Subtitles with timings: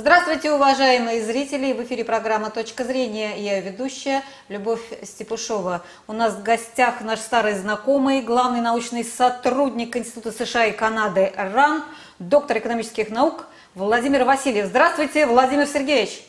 [0.00, 1.72] Здравствуйте, уважаемые зрители!
[1.72, 3.36] В эфире программа «Точка зрения».
[3.36, 5.82] Я ведущая Любовь Степушова.
[6.06, 11.82] У нас в гостях наш старый знакомый, главный научный сотрудник Института США и Канады РАН,
[12.20, 14.66] доктор экономических наук Владимир Васильев.
[14.66, 16.22] Здравствуйте, Владимир Сергеевич!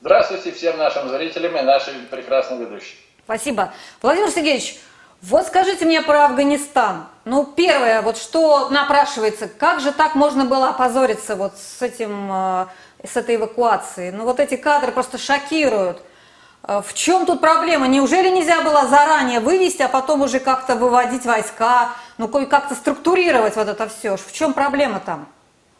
[0.00, 2.96] Здравствуйте всем нашим зрителям и нашим прекрасным ведущим.
[3.24, 3.72] Спасибо.
[4.02, 4.80] Владимир Сергеевич,
[5.22, 7.06] вот скажите мне про Афганистан.
[7.24, 12.66] Ну, первое, вот что напрашивается, как же так можно было опозориться вот с этим, э,
[13.06, 14.10] с этой эвакуацией?
[14.10, 16.02] Ну, вот эти кадры просто шокируют.
[16.66, 17.86] Э, в чем тут проблема?
[17.86, 23.68] Неужели нельзя было заранее вывести, а потом уже как-то выводить войска, ну, как-то структурировать вот
[23.68, 24.16] это все?
[24.16, 25.26] В чем проблема там?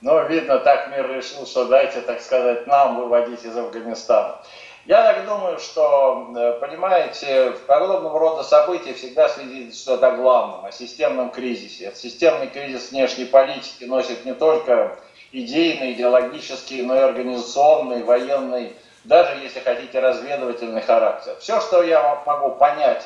[0.01, 4.43] Ну, видно, так мир решил, что дайте, так сказать, нам выводить из Афганистана.
[4.87, 10.73] Я так думаю, что, э, понимаете, в подобного рода события всегда свидетельствует о главном, о
[10.73, 11.91] системном кризисе.
[11.95, 14.99] Системный кризис внешней политики носит не только
[15.35, 21.37] идейный, идеологический, но и организационный, военный, даже, если хотите, разведывательный характер.
[21.41, 23.05] Все, что я могу понять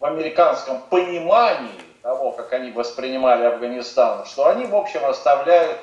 [0.00, 5.78] в американском понимании того, как они воспринимали Афганистан, что они, в общем, оставляют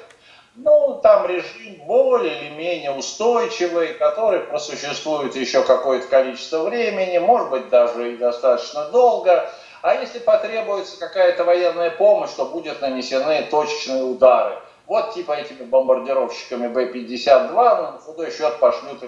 [0.55, 7.69] ну, там режим более или менее устойчивый, который просуществует еще какое-то количество времени, может быть,
[7.69, 9.49] даже и достаточно долго.
[9.81, 14.55] А если потребуется какая-то военная помощь, то будут нанесены точечные удары.
[14.85, 18.99] Вот типа этими бомбардировщиками Б-52, ну, на худой счет пошлют,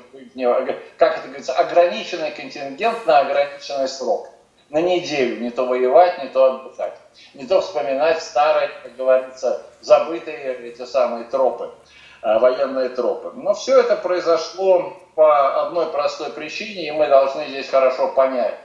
[0.98, 4.30] как это говорится, ограниченный контингент на ограниченный срок.
[4.70, 6.98] На неделю, не то воевать, не то отдыхать
[7.34, 11.72] не то вспоминать старые, как говорится, забытые эти самые тропы,
[12.22, 13.32] э, военные тропы.
[13.36, 18.58] Но все это произошло по одной простой причине, и мы должны здесь хорошо понять,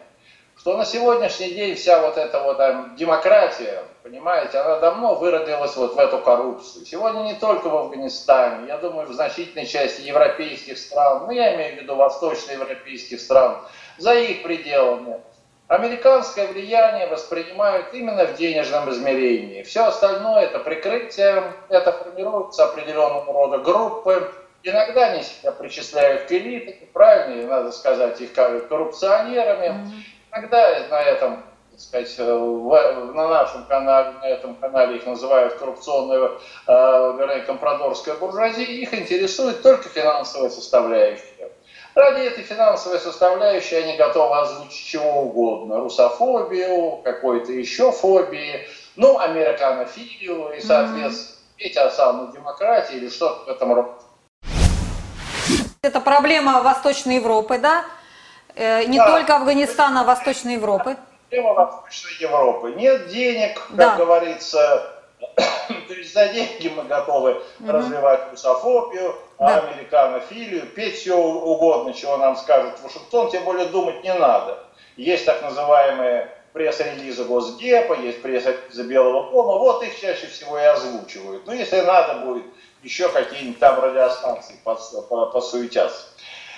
[0.60, 5.94] что на сегодняшний день вся вот эта вот там, демократия, понимаете, она давно выродилась вот
[5.94, 6.84] в эту коррупцию.
[6.84, 11.76] Сегодня не только в Афганистане, я думаю, в значительной части европейских стран, ну я имею
[11.76, 13.56] в виду восточноевропейских стран,
[13.96, 15.20] за их пределами
[15.68, 19.62] Американское влияние воспринимают именно в денежном измерении.
[19.62, 24.30] Все остальное это прикрытие, это формируются определенного рода группы.
[24.64, 29.66] Иногда они себя причисляют к элите, правильно, надо сказать, их коррупционерами.
[29.66, 30.19] Mm-hmm.
[30.32, 36.32] Иногда на этом так сказать, в, на нашем канале, на этом канале их называют коррупционная,
[36.66, 36.72] э,
[37.18, 41.50] вернее, компрадорская буржуазия, их интересует только финансовая составляющая.
[41.94, 45.80] Ради этой финансовой составляющей они готовы озвучить чего угодно.
[45.80, 53.48] Русофобию, какой-то еще фобии, ну, американофилию и, соответственно, петь о самой демократии или что-то в
[53.48, 53.90] этом роде.
[55.82, 57.84] Это проблема Восточной Европы, да?
[58.54, 59.10] Э, не да.
[59.10, 60.96] только Афганистана, а Восточной Европы.
[61.28, 62.72] Проблема Восточной Европы.
[62.76, 63.96] Нет денег, как да.
[63.96, 64.92] говорится,
[65.36, 67.72] то есть за деньги мы готовы угу.
[67.72, 69.58] развивать русофобию, да.
[69.58, 74.58] американофилию, петь все угодно, чего нам скажет Вашингтон, тем более думать не надо.
[74.96, 81.46] Есть так называемые пресс-релизы Госдепа, есть пресс-релизы Белого дома, вот их чаще всего и озвучивают.
[81.46, 82.44] Ну, если надо будет,
[82.82, 86.06] еще какие-нибудь там радиостанции посуетятся.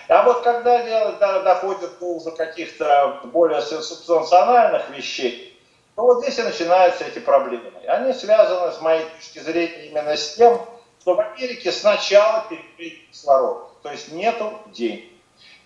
[0.08, 5.60] А вот когда дело доходит до уже каких-то более субстанциональных вещей,
[5.94, 7.70] то вот здесь и начинаются эти проблемы.
[7.86, 10.60] Они связаны, с моей точки зрения, именно с тем,
[11.00, 15.10] что в Америке сначала перекрыт кислород, то есть нету денег.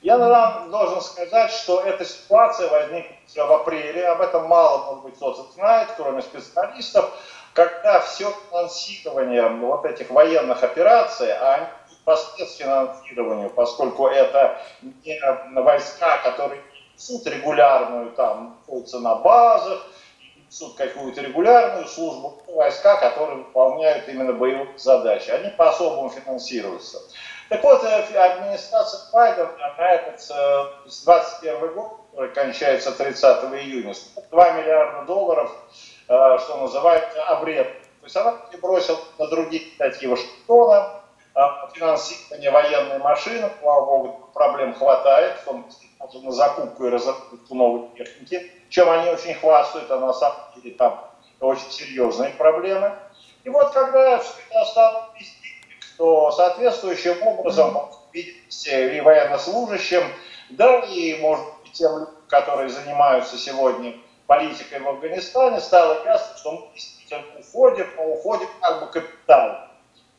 [0.02, 5.16] Я вам должен сказать, что эта ситуация возникла в апреле, об этом мало, может быть,
[5.16, 7.10] кто-то знает, кроме специалистов,
[7.54, 11.70] когда все финансирование вот этих военных операций, а
[12.06, 14.60] они непосредственно финансированию, поскольку это
[15.04, 15.18] не
[15.60, 16.62] войска, которые
[16.94, 19.86] несут регулярную, там, на базах,
[20.48, 25.30] несут какую-то регулярную службу, войска, которые выполняют именно боевые задачи.
[25.30, 26.98] Они по-особому финансируются.
[27.48, 30.20] Так вот, э, администрация Байдена на этот
[31.04, 33.94] 21 э, год, который кончается 30 июня,
[34.30, 35.52] 2 миллиарда долларов,
[36.08, 37.68] э, что называется, обред.
[38.00, 41.02] То есть она бросила на другие статьи Вашингтона,
[41.74, 45.88] финансирование военной машины, слава богу, проблем хватает, в том числе
[46.22, 51.04] на закупку и разработку новой техники чем они очень хвастают, а на самом деле там
[51.40, 52.92] очень серьезные проблемы.
[53.44, 55.48] И вот когда все это стало вести,
[55.96, 60.02] то соответствующим образом видите, и военнослужащим,
[60.50, 63.94] да и, может быть, тем людям, которые занимаются сегодня
[64.26, 69.70] политикой в Афганистане, стало ясно, что мы действительно уходим, но уходим как бы капитально.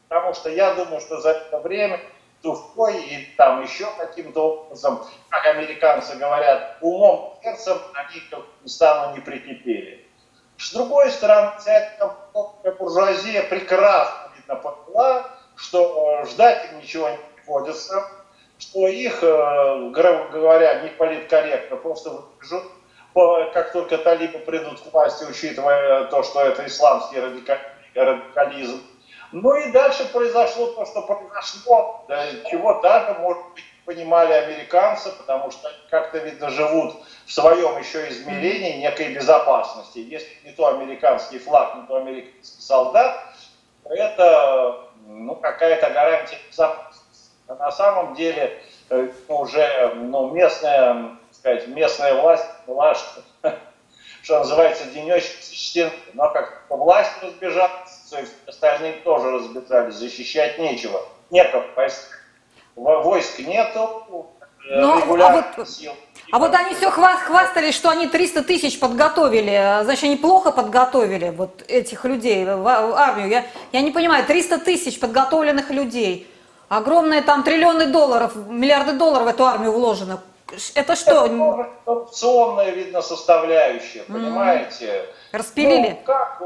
[0.07, 1.99] Потому что я думаю, что за это время
[2.41, 9.21] Тухой и там еще каким-то образом, как американцы говорят, умом, сердцем они к Афганистану не
[9.21, 10.05] прикипели.
[10.57, 12.15] С другой стороны, вся эта
[12.79, 18.07] буржуазия прекрасно видно поняла, что э, ждать им ничего не приходится,
[18.57, 22.21] что их, э, грубо говоря, не политкорректно просто
[23.53, 28.79] как только талибы придут к власти, учитывая то, что это исламский радикализм.
[29.31, 32.05] Ну и дальше произошло то, что произошло,
[32.49, 36.95] чего даже, может быть, понимали американцы, потому что они как-то, видно, живут
[37.25, 39.99] в своем еще измерении некой безопасности.
[39.99, 43.17] Если не то американский флаг, не то американский солдат,
[43.83, 47.31] то это ну, какая-то гарантия безопасности.
[47.47, 53.21] А на самом деле э, уже ну, местная, сказать, местная власть была, что,
[54.23, 61.01] что называется, денечек стен, но как власть разбежалась, то есть остальные тоже разбежались, защищать нечего,
[61.29, 62.17] некого войск
[62.77, 64.29] войск нету,
[64.69, 65.93] э, Но, ну, а вот, сил.
[66.31, 69.83] А вот они все хвастались, что они 300 тысяч подготовили.
[69.83, 73.29] Значит, они плохо подготовили вот этих людей в армию.
[73.29, 76.29] Я, я не понимаю, 300 тысяч подготовленных людей.
[76.69, 80.21] Огромные там триллионы долларов, миллиарды долларов в эту армию вложено.
[80.75, 81.25] Это что?
[81.25, 85.05] Это коррупционная, видно, составляющая, понимаете?
[85.31, 85.89] Распилили?
[85.89, 86.41] Ну, как,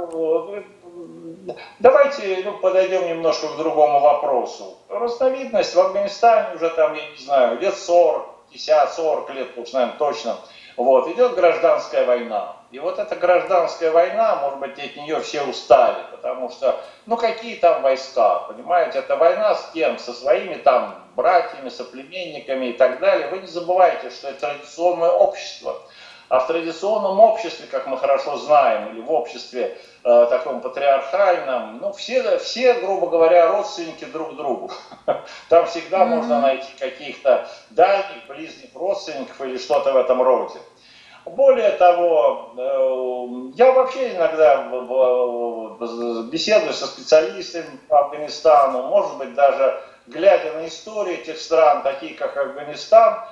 [1.80, 4.78] Давайте ну, подойдем немножко к другому вопросу.
[4.90, 9.98] Разновидность в Афганистане уже там, я не знаю, лет 40, 50, 40 лет, уж, наверное,
[9.98, 10.38] точно.
[10.78, 12.56] Вот, идет гражданская война.
[12.72, 17.56] И вот эта гражданская война, может быть, от нее все устали, потому что, ну какие
[17.56, 19.98] там войска, понимаете, это война с кем?
[20.00, 23.28] Со своими там братьями, соплеменниками и так далее.
[23.28, 25.76] Вы не забывайте, что это традиционное общество.
[26.30, 31.92] А в традиционном обществе, как мы хорошо знаем, или в обществе э, таком патриархальном, ну,
[31.92, 34.72] все, все, грубо говоря, родственники друг другу.
[35.50, 36.06] Там всегда mm-hmm.
[36.06, 40.60] можно найти каких-то дальних, близких родственников или что-то в этом роде.
[41.26, 44.70] Более того, э, я вообще иногда
[46.32, 49.82] беседую со специалистами по Афганистану, может быть, даже
[50.12, 53.26] глядя на историю этих стран, такие как Афганистан,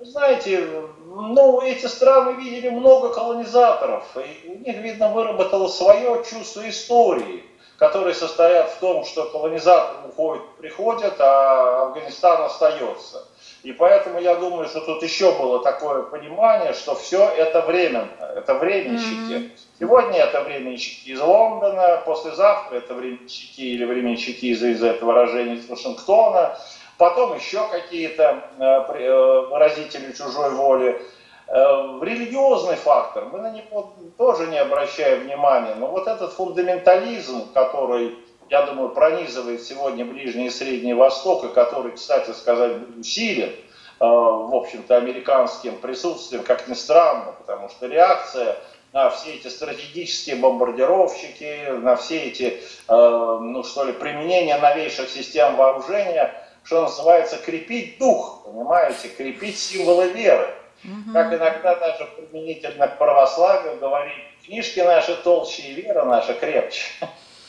[0.00, 0.68] знаете,
[1.06, 7.44] ну, эти страны видели много колонизаторов, и у них, видно, выработало свое чувство истории,
[7.78, 13.24] которые состоят в том, что колонизаторы уходят, приходят, а Афганистан остается.
[13.64, 18.54] И поэтому я думаю, что тут еще было такое понимание, что все это временно, это
[18.54, 19.32] временщики.
[19.32, 19.50] Mm-hmm.
[19.80, 25.68] Сегодня это временщики из Лондона, послезавтра это временщики или временщики из, из этого выражения из
[25.68, 26.56] Вашингтона
[26.98, 31.00] потом еще какие-то э, э, выразители чужой воли.
[31.46, 38.16] Э, религиозный фактор, мы на него тоже не обращаем внимания, но вот этот фундаментализм, который,
[38.50, 43.52] я думаю, пронизывает сегодня Ближний и Средний Восток, и который, кстати сказать, усилен,
[44.00, 48.56] в общем-то, американским присутствием, как ни странно, потому что реакция
[48.92, 56.34] на все эти стратегические бомбардировщики, на все эти, ну что ли, применения новейших систем вооружения–
[56.64, 60.48] что называется, крепить дух, понимаете, крепить символы веры.
[60.82, 61.12] Угу.
[61.12, 64.14] Как иногда даже применительно к православию говорить,
[64.44, 66.82] книжки наши толще и вера наша крепче.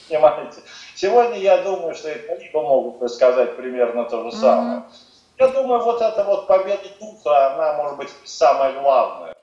[0.08, 0.62] Понимаете?
[0.96, 4.78] Сегодня я думаю, что и либо могут сказать примерно то же самое.
[4.80, 4.86] Угу.
[5.38, 9.36] Я думаю, вот эта вот победа духа, она может быть самая главная.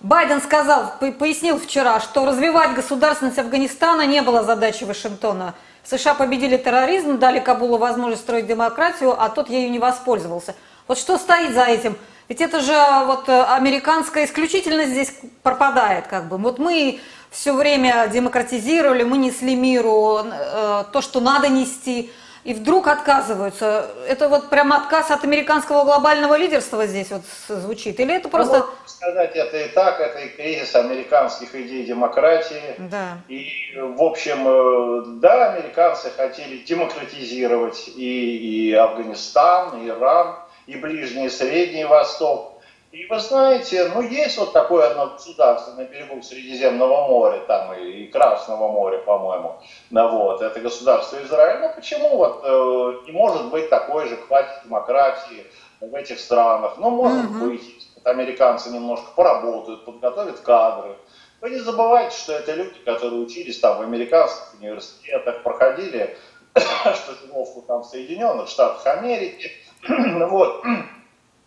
[0.00, 5.54] Байден сказал, пояснил вчера, что развивать государственность Афганистана не было задачей Вашингтона.
[5.84, 10.54] США победили терроризм, дали Кабулу возможность строить демократию, а тот ею не воспользовался.
[10.88, 11.96] Вот что стоит за этим?
[12.28, 12.76] Ведь это же
[13.06, 16.38] вот американская исключительность здесь пропадает, как бы.
[16.38, 17.00] Вот мы
[17.36, 22.10] все время демократизировали, мы несли миру э, то, что надо нести–
[22.46, 23.90] и вдруг отказываются.
[24.06, 27.98] Это вот прям отказ от американского глобального лидерства здесь вот звучит?
[27.98, 28.58] Или это просто...
[28.58, 32.76] Ну, сказать, это и так, это и кризис американских идей демократии.
[32.78, 33.18] Да.
[33.26, 40.36] И, в общем, э, да, американцы хотели демократизировать и, и Афганистан, и Иран,
[40.68, 42.55] и Ближний и Средний Восток.
[42.96, 48.04] И вы знаете, ну есть вот такое одно государство на берегу Средиземного моря, там и,
[48.04, 49.60] и Красного моря, по-моему,
[49.90, 51.60] ну, вот, это государство Израиль.
[51.60, 55.44] Ну почему вот э, не может быть такой же хватит демократии
[55.82, 56.78] в этих странах?
[56.78, 57.46] Ну может mm-hmm.
[57.46, 60.96] быть, вот американцы немножко поработают, подготовят кадры.
[61.42, 66.16] Вы не забывайте, что это люди, которые учились там в американских университетах, проходили
[66.54, 69.52] стажировку там в Соединенных Штатах Америки,
[70.30, 70.64] вот,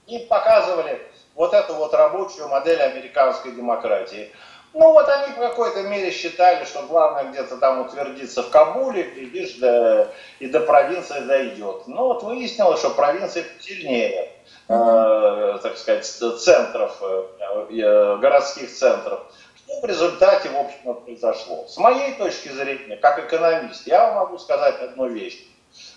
[0.05, 1.08] и показывали
[1.39, 4.29] вот эту вот рабочую модель американской демократии.
[4.73, 9.55] Ну вот они в какой-то мере считали, что главное где-то там утвердиться в Кабуле, глядишь,
[9.55, 11.87] да, и до провинции дойдет.
[11.87, 14.33] Но вот выяснилось, что провинция сильнее,
[14.67, 17.23] э, так сказать, центров, э,
[17.69, 19.21] э, городских центров.
[19.55, 21.65] Что в результате, в общем, произошло?
[21.69, 25.41] С моей точки зрения, как экономист, я вам могу сказать одну вещь.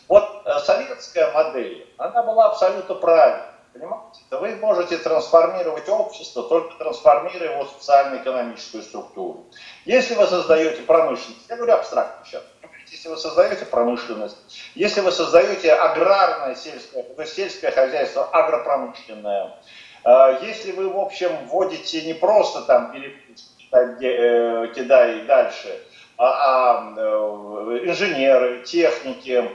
[0.07, 3.52] Вот э, советская модель, она была абсолютно правильной.
[3.73, 4.21] Понимаете?
[4.31, 9.47] Вы можете трансформировать общество, только трансформируя его социально-экономическую структуру.
[9.87, 12.43] Если вы создаете промышленность, я говорю абстрактно сейчас,
[12.91, 14.37] если вы создаете промышленность,
[14.75, 19.57] если вы создаете аграрное сельское, то есть сельское хозяйство агропромышленное,
[20.05, 25.81] э, если вы, в общем, вводите не просто там э, кидай дальше,
[26.19, 29.51] а, а э, инженеры, техники,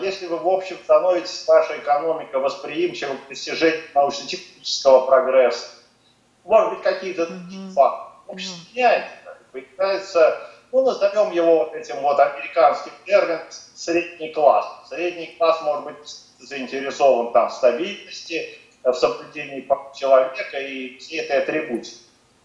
[0.00, 5.68] если вы, в общем, становитесь, ваша экономика восприимчива к достижению научно-технического прогресса,
[6.44, 7.70] может быть, какие-то mm-hmm.
[7.70, 8.74] факты, общество mm-hmm.
[8.74, 14.66] меняется, появляется, ну, назовем его этим вот американским термином средний класс.
[14.88, 21.96] Средний класс может быть заинтересован там в стабильности, в соблюдении человека и всей этой атрибутики.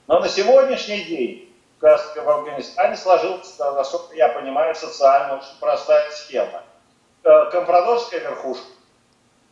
[0.06, 1.50] Но на сегодняшний день
[1.82, 6.62] в Афганистане сложилась, насколько я понимаю, социально очень простая схема–
[7.52, 8.66] компрадорская верхушка,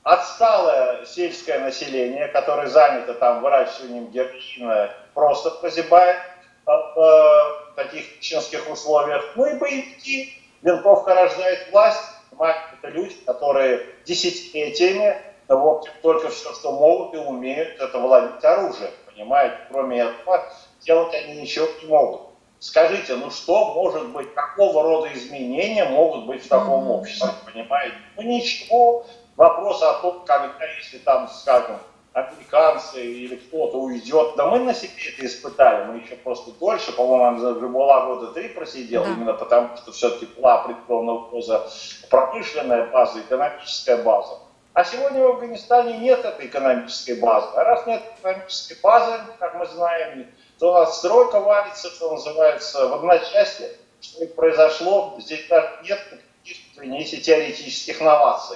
[0.03, 9.23] отсталое сельское население, которое занято там выращиванием героина, просто прозябает э, в таких нищенских условиях.
[9.35, 10.39] Ну и боевики.
[10.61, 11.99] Винтовка рождает власть.
[12.39, 18.91] Это люди, которые десятилетиями вот, только все, что могут и умеют, это владеть оружием.
[19.05, 20.43] Понимаете, кроме этого
[20.81, 22.21] делать они ничего не могут.
[22.63, 26.91] Скажите, ну что может быть, какого рода изменения могут быть в таком mm-hmm.
[26.93, 27.95] обществе, понимаете?
[28.15, 29.05] Ну ничего,
[29.35, 31.77] вопрос о том, когда, если там, скажем,
[32.13, 37.69] американцы или кто-то уйдет, да мы на себе это испытали, мы еще просто дольше, по-моему,
[37.69, 39.11] была года три просидел, да.
[39.11, 41.67] именно потому что все-таки была определенного база,
[42.09, 44.39] промышленная база, экономическая база.
[44.71, 47.47] А сегодня в Афганистане нет этой экономической базы.
[47.57, 50.27] А раз нет экономической базы, как мы знаем,
[50.63, 55.99] то у нас стройка валится, что называется, в одночасье, что и произошло, здесь даже нет
[56.09, 58.55] никаких, извините, теоретических новаций.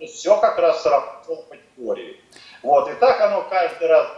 [0.00, 2.20] Есть все как раз сработало по теории.
[2.64, 4.08] Вот, и так оно каждый раз,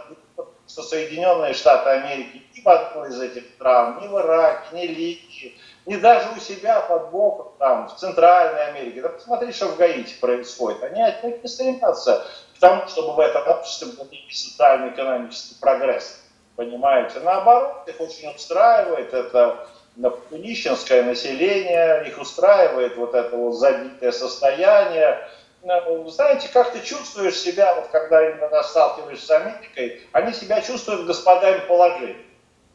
[0.67, 5.59] что Соединенные Штаты Америки ни в одной из этих стран, ни в Ираке, ни Ливии,
[5.85, 9.01] ни даже у себя под боком, там, в Центральной Америке.
[9.01, 10.81] Да посмотри, что в Гаити происходит.
[10.81, 12.25] Они отнюдь не стремятся
[12.55, 16.23] к тому, чтобы в этом обществе был социально-экономический прогресс.
[16.57, 17.19] Понимаете?
[17.19, 19.67] Наоборот, их очень устраивает это
[20.31, 25.19] нищенское население, их устраивает вот это вот забитое состояние.
[25.61, 31.05] Ну, знаете, как ты чувствуешь себя, вот когда именно сталкиваешься с Америкой, они себя чувствуют
[31.05, 32.15] господами положения.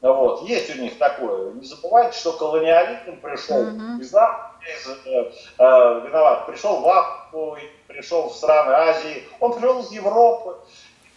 [0.00, 1.52] Вот, есть у них такое.
[1.52, 4.00] Не забывайте, что колониализм пришел mm-hmm.
[4.00, 7.56] из из, э, э, виноват, пришел в Африку,
[7.88, 10.56] пришел в страны Азии, он пришел из Европы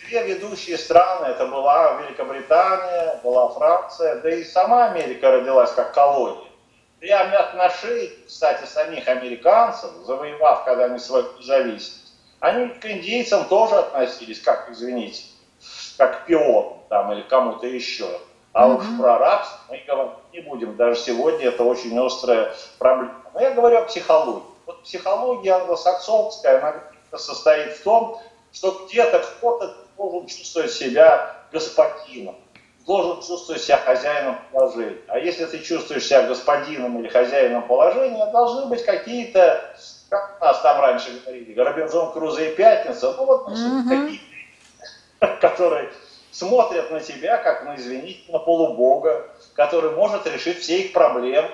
[0.07, 6.50] две ведущие страны, это была Великобритания, была Франция, да и сама Америка родилась как колония.
[7.00, 13.75] Прямо на шее, кстати, самих американцев, завоевав, когда они свою независимость, они к индейцам тоже
[13.75, 15.24] относились, как, извините,
[15.97, 16.29] как к
[16.89, 18.07] там, или кому-то еще.
[18.53, 18.77] А mm-hmm.
[18.77, 20.75] уж про рабство мы говорить не будем.
[20.77, 23.21] Даже сегодня это очень острая проблема.
[23.33, 24.43] Но я говорю о психологии.
[24.65, 28.21] Вот психология англосаксонская, она состоит в том,
[28.51, 32.35] что где-то кто-то должен чувствовать себя господином,
[32.85, 35.01] должен чувствовать себя хозяином положения.
[35.07, 39.75] А если ты чувствуешь себя господином или хозяином положения, должны быть какие-то,
[40.09, 43.89] как нас там раньше говорили, Робинзон Крузо и Пятница, ну вот mm-hmm.
[45.19, 45.89] какие-то, которые
[46.31, 51.49] смотрят на тебя, как, ну извините, на полубога, который может решить все их проблемы.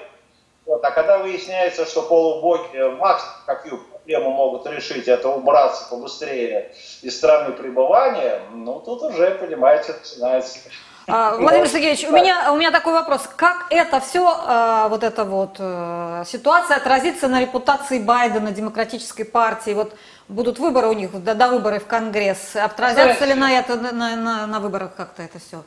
[0.66, 0.84] Вот.
[0.84, 3.80] А когда выясняется, что полубоги, Макс, какую
[4.12, 10.60] проблему могут решить, это убраться побыстрее из страны пребывания, ну тут уже, понимаете, начинается
[11.08, 13.28] а, Владимир Сергеевич, у меня, у меня такой вопрос.
[13.36, 19.72] Как это все, а, вот эта вот а, ситуация отразится на репутации Байдена, демократической партии?
[19.72, 19.96] Вот
[20.28, 22.56] будут выборы у них, до, до выборов в Конгресс.
[22.56, 25.64] Отразятся ли на, это, на, на, на выборах как-то это все?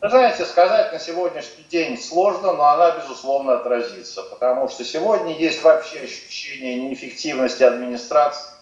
[0.00, 5.64] Вы знаете, сказать на сегодняшний день сложно, но она, безусловно, отразится, потому что сегодня есть
[5.64, 8.52] вообще ощущение неэффективности администрации.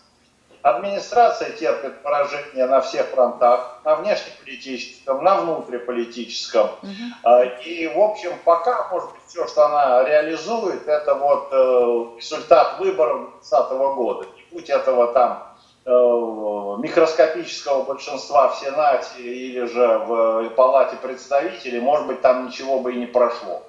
[0.63, 6.71] Администрация терпит поражение на всех фронтах, на внешнеполитическом, на внутриполитическом.
[6.83, 7.43] Угу.
[7.67, 13.33] И, в общем, пока, может быть, все, что она реализует, это вот э, результат выборов
[13.43, 14.27] 2020 года.
[14.37, 15.56] Не будь этого там
[15.87, 22.97] микроскопического большинства в Сенате или же в Палате представителей, может быть, там ничего бы и
[22.97, 23.63] не прошло.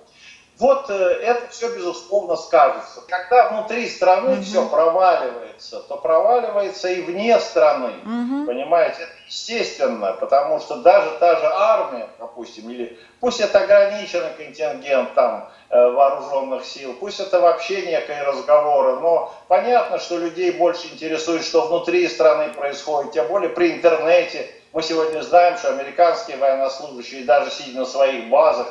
[0.60, 3.02] Вот э, это все, безусловно, скажется.
[3.08, 4.42] Когда внутри страны угу.
[4.42, 7.94] все проваливается, то проваливается и вне страны.
[8.04, 8.48] Угу.
[8.48, 15.14] Понимаете, это естественно, потому что даже та же армия, допустим, или пусть это ограниченный контингент
[15.14, 21.44] там э, вооруженных сил, пусть это вообще некие разговоры, но понятно, что людей больше интересует,
[21.44, 24.50] что внутри страны происходит, тем более при интернете.
[24.74, 28.68] Мы сегодня знаем, что американские военнослужащие, даже сидя на своих базах,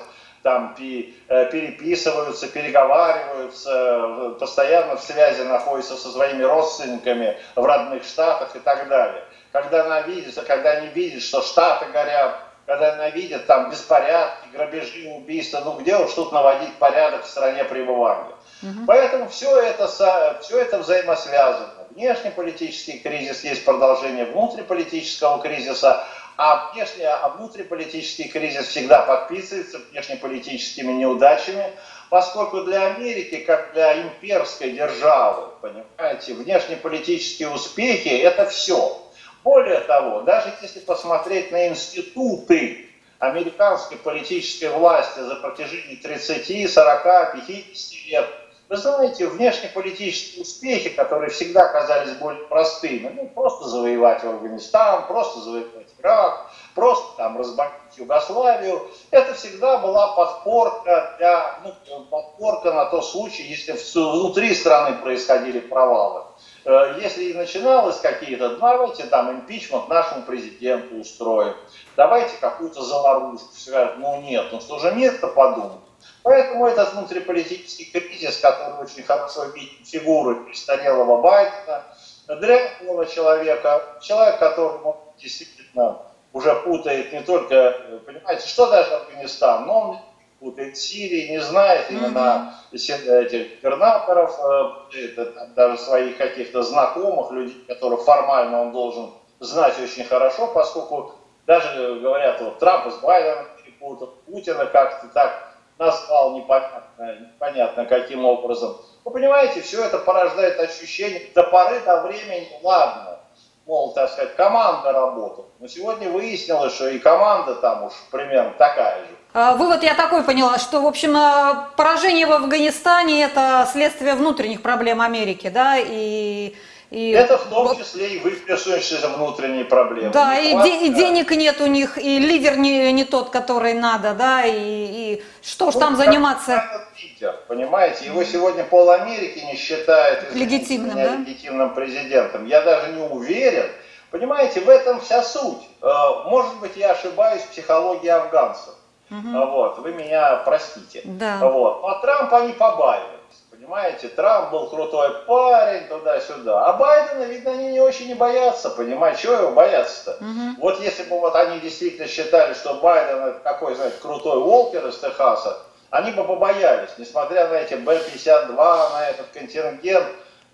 [0.47, 8.61] там э, переписываются, переговариваются, постоянно в связи находятся со своими родственниками в родных штатах и
[8.61, 9.25] так далее.
[9.51, 15.09] Когда она видит, когда они видят, что штаты горят, когда она видит там беспорядки, грабежи,
[15.09, 18.37] убийства, ну где уж тут наводить порядок в стране пребывания.
[18.63, 18.87] Угу.
[18.87, 21.71] Поэтому все это, все это взаимосвязано.
[21.91, 31.73] Внешнеполитический кризис есть продолжение внутриполитического кризиса, а, внешний, а внутриполитический кризис всегда подписывается внешнеполитическими неудачами,
[32.11, 39.03] поскольку для Америки, как для имперской державы, понимаете, внешнеполитические успехи– это все.
[39.45, 48.07] Более того, даже если посмотреть на институты американской политической власти за протяжении 30, 40, 50
[48.09, 48.27] лет–
[48.69, 55.87] вы знаете, внешнеполитические успехи, которые всегда казались более простыми, ну, просто завоевать Афганистан, просто завоевать
[56.01, 63.45] Ирак, просто там разбомбить Югославию, это всегда была подпорка, для, ну, подпорка на тот случай,
[63.45, 66.25] если внутри страны происходили провалы.
[66.67, 71.55] Э, если и начиналось какие-то, давайте там импичмент нашему президенту устроим,
[71.97, 75.79] давайте какую-то заморозку, скажут, ну нет, ну что же нет-то подумать.
[76.25, 81.85] Поэтому этот внутриполитический кризис, который очень хорошо видит фигуры престарелого Байдена,
[82.27, 84.81] дряхлого человека, человек, который
[85.19, 89.99] действительно уже путает не только, понимаете, что даже Афганистан, но он
[90.41, 93.25] путает Сирии, не знает именно mm-hmm.
[93.25, 100.49] этих губернаторов, э, даже своих каких-то знакомых, людей, которых формально он должен знать очень хорошо,
[100.49, 101.15] поскольку
[101.47, 108.77] даже говорят, вот Трамп с Байденом перепутал, Путина как-то так назвал непонятно, непонятно каким образом.
[109.05, 113.21] Вы понимаете, все это порождает ощущение до поры до времени, ладно,
[113.67, 115.47] мол, так сказать, команда работала.
[115.59, 119.16] Но сегодня выяснилось, что и команда там уж примерно такая же.
[119.39, 124.63] А, вывод я такой поняла, что, в общем, а, поражение в Афганистане– это следствие внутренних
[124.63, 126.55] проблем Америки, да, и
[126.89, 130.09] и это в том числе и выплесывающиеся внутренние проблемы.
[130.11, 134.15] Да, и, де- и денег нет у них, и лидер не, не тот, который надо,
[134.15, 136.65] да, и, и что ж ну, там заниматься.
[137.03, 141.17] Лидер, понимаете, его сегодня пол Америки не считает легитимным, да?
[141.17, 142.47] легитимным президентом.
[142.47, 143.67] Я даже не уверен.
[144.11, 145.69] Понимаете, в этом вся суть.
[145.83, 145.89] Э,
[146.27, 148.73] может быть, я ошибаюсь в психологии афганцев.
[149.11, 149.47] Угу.
[149.47, 151.03] Вот, вы меня простите.
[151.05, 151.39] Да.
[151.39, 151.83] Вот.
[151.85, 153.17] А Трампа они побаивают.
[153.51, 156.67] Понимаете, Трамп был крутой парень, туда-сюда.
[156.67, 160.23] А Байдена, видно, они не очень не боятся, понимаете, чего его бояться-то?
[160.25, 160.61] Угу.
[160.61, 164.99] Вот если бы вот они действительно считали, что Байден это такой, знаете, крутой Уолкер из
[164.99, 165.59] Техаса,
[165.91, 170.07] они бы побоялись, несмотря на эти Б-52, на этот контингент.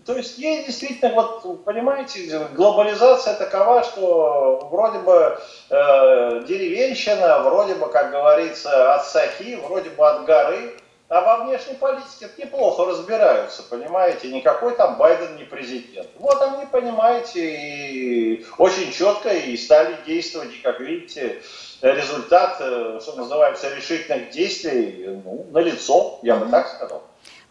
[0.05, 5.38] То есть есть действительно, вот, понимаете, глобализация такова, что вроде бы
[5.71, 10.73] э, деревенщина, вроде бы, как говорится, от сахи, вроде бы от горы,
[11.09, 16.09] а во внешней политике неплохо разбираются, понимаете, никакой там Байден не президент.
[16.19, 21.43] Вот они, понимаете, и очень четко и стали действовать, и, как видите,
[21.83, 27.03] результат, э, что называется, решительных действий, ну, налицо, я бы так сказал.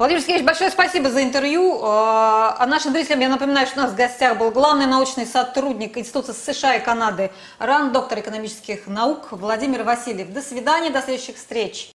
[0.02, 1.76] Владимир Сергеевич, большое спасибо за интервью.
[1.76, 5.96] Э, а нашим зрителям я напоминаю, что у нас в гостях был главный научный сотрудник
[5.96, 10.34] Института США и Канады РАН, доктор экономических наук Владимир Васильев.
[10.34, 11.88] До свидания, до следующих встреч.